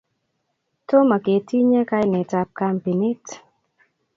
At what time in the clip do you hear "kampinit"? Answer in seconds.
2.57-3.25